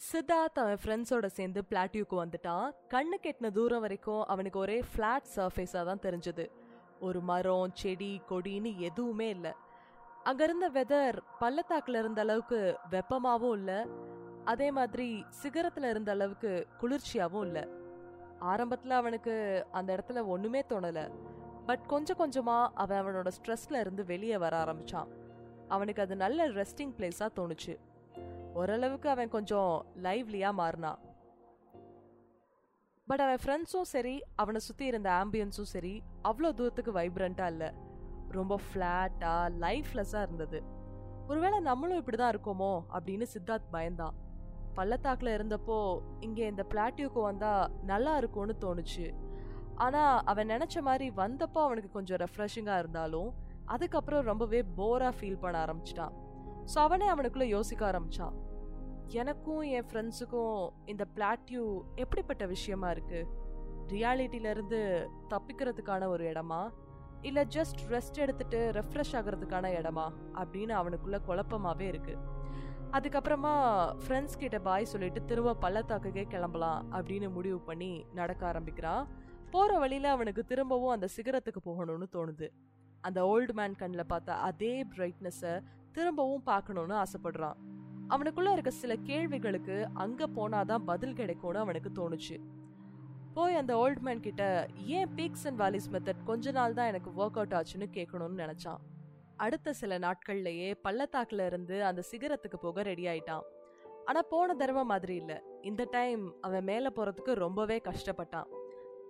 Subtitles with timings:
[0.00, 2.66] சித்தார்த் அவன் ஃப்ரெண்ட்ஸோட சேர்ந்து பிளாட்டியூக்கு வந்துட்டான்.
[2.90, 6.44] கண்ணு கெட்டின தூரம் வரைக்கும் அவனுக்கு ஒரே ஃப்ளாட் சர்ஃபேஸாக தான் தெரிஞ்சது.
[7.00, 9.52] ஒரு மரம் செடி கொடின்னு எதுவுமே இல்லை.
[10.22, 13.86] அங்கே இருந்த வெதர் பள்ளத்தாக்குல இருந்த அளவுக்கு வெப்பமாகவும் இல்லை.
[14.44, 17.64] அதே மாதிரி சிகரத்தில் இருந்த அளவுக்கு குளிர்ச்சியாகவும் இல்லை.
[18.38, 19.34] ஆரம்பத்தில் அவனுக்கு
[19.70, 21.10] அந்த இடத்துல ஒன்றுமே தோணலை.
[21.66, 25.08] பட் கொஞ்சம் கொஞ்சமாக அவன் அவனோட ஸ்ட்ரெஸ்ல இருந்து வெளியே வர ஆரம்பிச்சான்.
[25.68, 27.76] அவனுக்கு அது நல்ல ரெஸ்டிங் பிளேஸாக தோணுச்சு.
[28.56, 31.00] ஓரளவுக்கு அவன் கொஞ்சம் லைவ்லியாக மாறினான்
[33.08, 37.68] பட் அவன் ஃப்ரெண்ட்ஸும் சரி அவனை சுற்றி இருந்த ஆம்பியன்ஸும் சரி அவ்வளோ தூரத்துக்கு வைப்ரண்ட்டாக இல்லை.
[38.28, 40.62] ரொம்ப ஃப்ளாட்டாக லைஃப்லெஸ்ஸாக இருந்தது.
[41.26, 44.16] ஒருவேளை நம்மளும் இப்படி தான் இருக்கோமோ அப்படின்னு சித்தார்த் பயந்தான்.
[44.74, 49.06] பள்ளத்தாக்கில் இருந்தப்போ இங்கே இந்த பிளாட்டியூக்கு வந்தால் நல்லா இருக்கும்னு தோணுச்சு.
[49.74, 53.30] ஆனால் அவன் நினச்ச மாதிரி வந்தப்போ அவனுக்கு கொஞ்சம் ரெஃப்ரெஷிங்காக இருந்தாலும்
[53.64, 56.14] அதுக்கப்புறம் ரொம்பவே போராக ஃபீல் பண்ண ஆரம்பிச்சிட்டான்.
[56.74, 58.36] ஸோ அவனே அவனுக்குள்ளே யோசிக்க ஆரம்பித்தான்
[59.08, 63.26] எனக்கும் என் ஃப்ரெண்ட்ஸுக்கும் இந்த பிளாட்யூ எப்படிப்பட்ட விஷயமா இருக்கு?
[63.88, 66.70] ரியாலிட்டியிலேருந்து தப்பிக்கிறதுக்கான ஒரு இடமா?
[67.22, 70.12] இல்லை ஜஸ்ட் ரெஸ்ட் எடுத்துட்டு ரெஃப்ரெஷ் ஆகிறதுக்கான இடமா?
[70.34, 72.18] அப்படின்னு அவனுக்குள்ள குழப்பமாவே இருக்கு.
[72.92, 73.54] அதுக்கப்புறமா
[74.06, 79.08] ஃப்ரெண்ட்ஸ் கிட்ட பாய் சொல்லிட்டு திரும்ப பள்ளத்தாக்குக்கே கிளம்பலாம் அப்படின்னு முடிவு பண்ணி நடக்க ஆரம்பிக்கிறான்.
[79.50, 82.48] போகிற வழியில் அவனுக்கு திரும்பவும் அந்த சிகரத்துக்கு போகணும்னு தோணுது.
[83.00, 87.56] அந்த ஓல்டு மேன் கண்ணில் பார்த்த அதே பிரைட்னஸை திரும்பவும் பார்க்கணுன்னு ஆசைப்படுறான்.
[88.08, 92.38] அவனுக்குள்ள இருக்க சில கேள்விகளுக்கு அங்க போனாதான் பதில் கிடைக்கும்னு அவனுக்கு தோணுச்சு.
[93.34, 97.36] போய் அந்த ஓல்ட் மேன் கிட்ட ஏன் பீக்ஸ் அண்ட் வேலிஸ் மெத்தட் கொஞ்ச நாள் தான் எனக்கு ஒர்க்
[97.38, 98.76] அவுட் ஆச்சுன்னு கேட்கணும்னு நினைச்சான்.
[99.36, 103.42] அடுத்த சில நாட்கள்லயே பள்ளத்தாக்குல இருந்து அந்த சிகரத்துக்கு போக ரெடி ஆயிட்டான்.
[104.04, 105.42] ஆனா போன தடவை மாதிரி இல்ல.
[105.62, 108.46] இந்த டைம் அவன் மேல போறதுக்கு ரொம்பவே கஷ்டப்பட்டான்.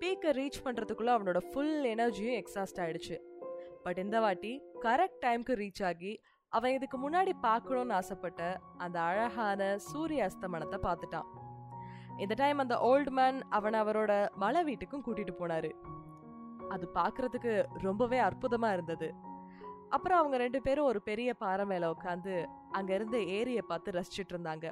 [0.01, 3.19] பீக்கை ரீச் பண்றதுக்குள்ள அவனோட ஃபுல் எனர்ஜியும் எக்ஸாஸ்ட் ஆயிடுச்சு.
[3.83, 6.21] பட் இந்த வாட்டி கரெக்ட் டைம்க்கு ரீச் ஆகி
[6.57, 11.29] அவன் இதுக்கு முன்னாடி பார்க்கணும்னு ஆசைப்பட்ட அந்த அழகான சூரிய அஸ்தமனத்தை பார்த்துட்டான்.
[12.19, 15.71] இந்த டைம் அந்த ஓல்டு மேன் அவனை அவரோட மலை வீட்டுக்கும் கூட்டிட்டு போனாரு.
[16.69, 19.15] அது பார்க்கறதுக்கு ரொம்பவே அற்புதமா இருந்தது.
[19.89, 23.19] அப்புறம் அவங்க ரெண்டு பேரும் ஒரு பெரிய பாறை மேல உட்காந்து அங்க இருந்த
[23.67, 24.67] பார்த்து ரசிச்சிட்டு இருந்தாங்க.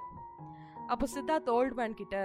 [0.87, 2.17] அப்போ சித்தார்த் ஓல்டு மேன் கிட்ட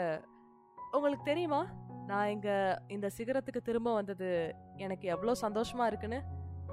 [0.91, 1.65] உங்களுக்கு தெரியுமா?
[2.07, 2.49] நான் இங்க
[2.87, 6.21] இந்த சிகரத்துக்கு திரும்ப வந்தது எனக்கு எவ்வளோ சந்தோஷமா இருக்குன்னு?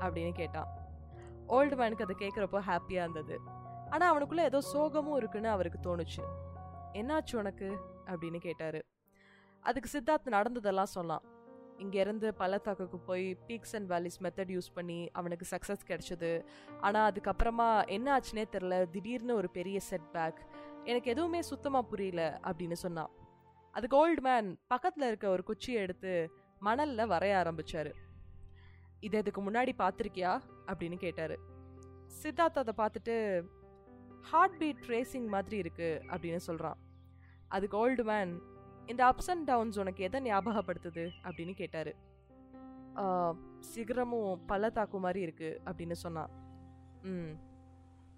[0.01, 0.85] அப்படின்னு கேட்டான்.
[1.49, 3.41] ஓல்டு மேனுக்கு அதை கேட்குறப்போ ஹாப்பியாக இருந்தது.
[3.91, 6.23] ஆனால் அவனுக்குள்ளே ஏதோ சோகமும் இருக்குன்னு அவருக்கு தோணுச்சு.
[6.93, 7.79] என்னாச்சு உனக்கு?
[8.07, 8.85] அப்படின்னு கேட்டார்.
[9.61, 11.23] அதுக்கு சித்தார்த் நடந்ததெல்லாம் சொன்னான்
[11.79, 16.45] இங்கேருந்து பள்ளத்தாக்குக்கு போய் peaks and valleys method use பண்ணி அவனுக்கு சக்ஸஸ் கிடச்சிது.
[16.81, 20.39] ஆனால் அதுக்கப்புறமா என்ன ஆச்சுனே தெரில திடீர்னு ஒரு பெரிய செட் பேக்
[20.85, 23.11] எனக்கு எதுவுமே சுத்தமாக புரியல அப்படின்னு சொன்னான்.
[23.73, 27.93] அதுக்கு ஓல்டு மேன் பக்கத்தில் இருக்க ஒரு குச்சியை எடுத்து மணலில் வரைய ஆரம்பித்தார்
[29.07, 30.33] இதை இதுக்கு முன்னாடி பார்த்துருக்கியா
[30.71, 31.37] அப்படின்னு கேட்டார்.
[32.21, 33.17] சித்தார்த் அதை பார்த்துட்டு
[34.31, 36.79] ஹார்ட் பீட் ட்ரேசிங் மாதிரி இருக்குது அப்படின்னு சொல்கிறான்
[37.55, 38.33] அதுக்கு ஓல்டு மேன்
[38.93, 41.05] இந்த அப்ஸ் அண்ட் டவுன்ஸ் உனக்கு எதை ஞாபகப்படுத்துது?
[41.29, 41.93] அப்படின்னு கேட்டார்.
[43.73, 46.31] சிகரமும் பள்ளத்தாக்கு மாதிரி இருக்குது அப்படின்னு சொன்னான்.
[47.11, 47.33] ம்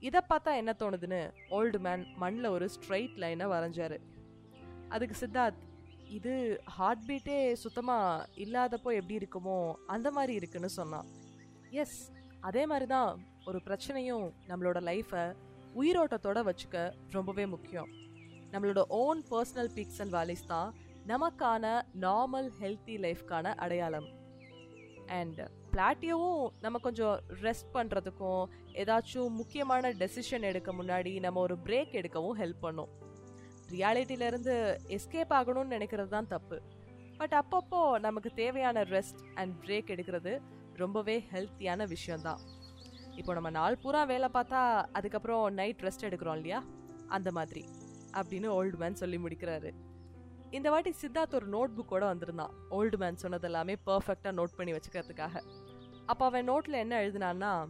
[0.09, 1.22] இதை பார்த்தா என்ன தோணுதுன்னு?
[1.56, 3.97] ஓல்டு மேன் மண்ணில் ஒரு ஸ்ட்ரைட் லைனை வரைஞ்சார்.
[4.94, 5.62] அதுக்கு சித்தார்த்
[6.16, 6.34] இது
[6.76, 9.56] ஹார்ட் பீட்டே சுத்தமாக இல்லாதப்போ எப்படி இருக்குமோ
[9.94, 11.08] அந்த மாதிரி இருக்குன்னு சொன்னான்.
[11.82, 11.98] எஸ்
[12.48, 13.10] அதே மாதிரி தான்
[13.48, 15.24] ஒரு பிரச்சனையும் நம்மளோட லைஃப்பை
[15.80, 16.76] உயிரோட்டத்தோட வச்சுக்க
[17.16, 17.91] ரொம்பவே முக்கியம்.
[18.52, 20.70] நம்மளோட own personal peaks and valleys தான்
[21.12, 21.64] நமக்கான
[22.06, 24.08] நார்மல் ஹெல்த்தி லைஃப்க்கான அடையாளம்.
[25.18, 25.41] அண்ட்
[25.72, 28.42] பிளாட்டியவும் நம்ம கொஞ்சம் ரெஸ்ட் பண்ணுறதுக்கும்
[28.82, 32.91] ஏதாச்சும் முக்கியமான டெசிஷன் எடுக்க முன்னாடி நம்ம ஒரு பிரேக் எடுக்கவும் ஹெல்ப் பண்ணும்.
[33.70, 34.54] ரியாலிட்டியிலேருந்து
[34.88, 36.60] எஸ்கேப் ஆகணும்னு நினைக்கிறது தான் தப்பு.
[37.16, 40.40] பட் அப்பப்போ நமக்கு தேவையான ரெஸ்ட் அண்ட் பிரேக் எடுக்கிறது
[40.74, 42.40] ரொம்பவே ஹெல்த்தியான விஷயம்தான்.
[43.16, 46.64] இப்போ நம்ம நாள் பூரா வேலை பார்த்தா அதுக்கப்புறம் நைட் ரெஸ்ட் எடுக்கிறோம் இல்லையா?
[47.08, 47.64] அந்த மாதிரி
[48.12, 49.70] அப்படின்னு ஓல்டு மேன் சொல்லி முடிக்கிறாரு.
[50.50, 52.52] இந்த வாட்டி சித்தார்த் ஒரு நோட் புக்கோட வந்திருந்தான்.
[52.70, 55.42] ஓல்டு மேன் சொன்னது எல்லாமே பர்ஃபெக்டாக நோட் பண்ணி வச்சுக்கிறதுக்காக.
[56.06, 57.68] அப்போ அவன் நோட்டில் என்ன எழுதினான்னா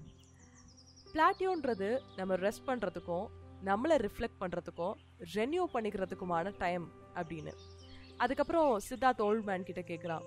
[1.12, 3.26] பிளாட்டியோன்றது நம்ம ரெஸ்ட் பண்ணுறதுக்கும்
[3.64, 4.94] நம்மளை ரிஃப்ளெக்ட் பண்ணுறதுக்கும்
[5.34, 7.52] ரெனியூ பண்ணிக்கிறதுக்குமான டைம் அப்படின்னு.
[8.16, 10.24] அதுக்கப்புறம் சித்தார்த் ஓல்ட் மேன் கிட்ட கேட்குறான்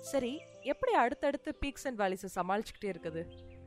[0.00, 3.22] சரி எப்படி அடுத்தடுத்து பீக்ஸ் அண்ட் வேலிஸை சமாளிச்சுக்கிட்டே இருக்குது?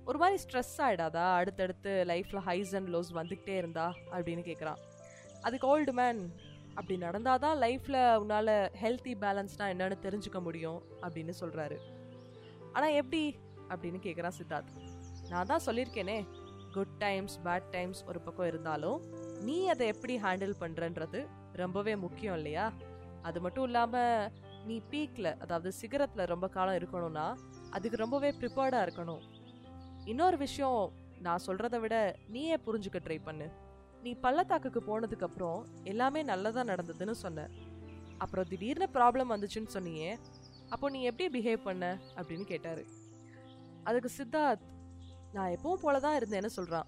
[0.06, 3.94] ஒரு மாதிரி ஸ்ட்ரெஸ் ஆகிடாதா அடுத்தடுத்து லைஃப்பில் ஹைஸ் அண்ட் லோஸ் வந்துக்கிட்டே இருந்தா?
[4.12, 4.82] அப்படின்னு கேட்குறான்
[5.42, 6.22] அதுக்கு ஓல்டு மேன்
[6.76, 11.78] அப்படி நடந்தால் தான் லைஃப்பில் உன்னால் ஹெல்த்தி பேலன்ஸ்னால் என்னென்னு தெரிஞ்சுக்க முடியும் அப்படின்னு சொல்கிறாரு
[12.74, 13.38] ஆனால் எப்படி?
[13.70, 14.72] அப்படின்னு கேட்குறான் சித்தார்த்.
[15.30, 16.18] நான் தான் சொல்லியிருக்கேனே
[16.74, 19.00] குட் டைம்ஸ் பேட் டைம்ஸ் ஒரு பக்கம் இருந்தாலும்
[19.42, 21.20] நீ அதை எப்படி ஹேண்டில் பண்ணுறன்றது
[21.54, 22.66] ரொம்பவே முக்கியம் இல்லையா?
[23.22, 24.31] அது மட்டும் இல்லாமல்
[24.66, 27.28] நீ பீக்கில் அதாவது சிகரத்தில் ரொம்ப காலம் இருக்கணும்னா
[27.70, 29.24] அதுக்கு ரொம்பவே ப்ரிப்பேர்டாக இருக்கணும்.
[30.06, 33.48] இன்னொரு விஷயம் நான் சொல்கிறத விட நீயே புரிஞ்சுக்க ட்ரை பண்ணு.
[34.04, 37.48] நீ பள்ளத்தாக்குக்கு போனதுக்கப்புறம் எல்லாமே நல்லதாக நடந்ததுன்னு சொன்ன.
[38.18, 40.12] அப்புறம் திடீர்னு ப்ராப்ளம் வந்துச்சுன்னு சொன்னியே
[40.70, 41.86] அப்போ நீ எப்படி பிஹேவ் பண்ண?
[42.16, 42.84] அப்படின்னு கேட்டார்.
[43.84, 44.66] அதுக்கு சித்தார்த்
[45.34, 46.88] நான் எப்பவும் போல தான் இருந்தேன்னு சொல்கிறான்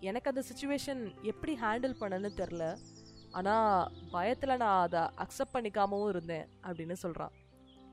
[0.00, 2.78] எனக்கு அந்த சுச்சுவேஷன் எப்படி ஹேண்டில் பண்ணன்னு தெரில
[3.30, 7.32] ஆனால் பயத்தில் நான் அதை அக்செப்ட் பண்ணிக்காமவும் இருந்தேன் அப்படின்னு சொல்கிறான்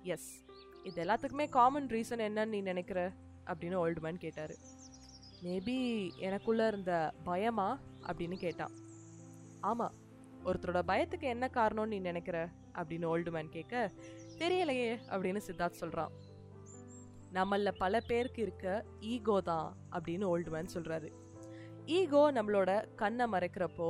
[0.04, 0.44] எஸ்
[0.84, 3.12] இது எல்லாத்துக்குமே காமன் ரீசன் என்னன்னு நீ நினைக்கிற?
[3.46, 4.54] அப்படின்னு ஓல்டு மேன் கேட்டார்.
[5.44, 5.78] மேபி
[6.20, 7.80] எனக்குள்ளே இருந்த பயமா?
[8.02, 8.72] அப்படின்னு கேட்டான்.
[9.62, 9.94] ஆமாம்
[10.46, 12.50] ஒருத்தரோட பயத்துக்கு என்ன காரணம்னு நீ நினைக்கிற?
[12.74, 13.92] அப்படின்னு ஓல்டு மேன் கேட்க
[14.38, 16.12] தெரியலையே அப்படின்னு சித்தார்த் சொல்கிறான்
[17.36, 18.66] நம்மள பல பேருக்கு இருக்க
[19.14, 21.10] ஈகோ தான் அப்படின்னு ஓல்டுமேன் சொல்கிறாரு
[21.98, 22.72] ஈகோ நம்மளோட
[23.02, 23.90] கண்ணை மறைக்கிறப்போ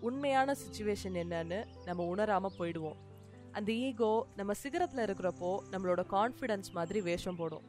[0.00, 2.98] உண்மையான சுச்சுவேஷன் என்னன்னு நம்ம உணராம போயிடுவோம்.
[3.52, 7.66] அந்த ஈகோ நம்ம சிகரத்தில் இருக்கிறப்போ நம்மளோட கான்ஃபிடன்ஸ் மாதிரி வேஷம் போடும்.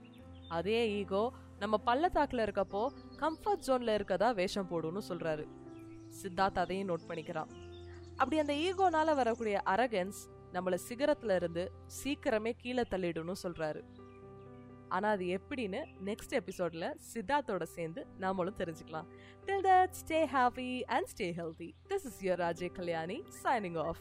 [0.49, 1.23] அதே ஈகோ
[1.59, 2.83] நம்ம பள்ளத்தாக்கில் இருக்கப்போ
[3.21, 5.45] கம்ஃபர்ட் ஜோனில் இருக்கதா வேஷம் போடும்னு சொல்கிறாரு
[6.21, 7.51] சித்தார்த் அதையும் நோட் பண்ணிக்கிறான்.
[8.17, 10.21] அப்படி அந்த ஈகோனால வரக்கூடிய அரகன்ஸ்
[10.53, 11.63] நம்மளை சிகரத்துல இருந்து
[11.97, 13.81] சீக்கிரமே கீழே தள்ளிடும்னு சொல்றாரு.
[14.89, 19.07] ஆனா அது எப்படின்னு நெக்ஸ்ட் எபிசோட்ல சித்தார்த்தோட சேர்ந்து நாமளும் தெரிஞ்சுக்கலாம்.
[19.45, 23.97] Till that stay happy and stay healthy this is your Raje Kalyani signing off